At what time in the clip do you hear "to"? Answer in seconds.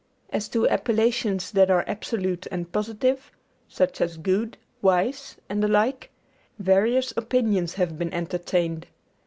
0.49-0.67